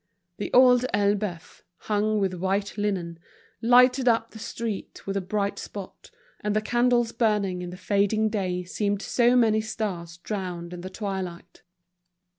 The 0.37 0.51
Old 0.51 0.83
Elbeuf, 0.95 1.61
hung 1.77 2.17
with 2.17 2.33
white 2.33 2.75
linen, 2.75 3.19
lighted 3.61 4.07
up 4.07 4.31
the 4.31 4.39
street 4.39 5.05
with 5.05 5.15
a 5.15 5.21
bright 5.21 5.59
spot, 5.59 6.09
and 6.39 6.55
the 6.55 6.59
candles 6.61 7.11
burning 7.11 7.61
in 7.61 7.69
the 7.69 7.77
fading 7.77 8.27
day 8.29 8.63
seemed 8.63 9.03
so 9.03 9.35
many 9.35 9.61
stars 9.61 10.17
drowned 10.17 10.73
in 10.73 10.81
the 10.81 10.89
twilight. 10.89 11.61